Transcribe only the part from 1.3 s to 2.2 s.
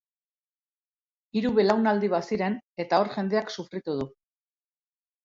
Hiru belaunaldi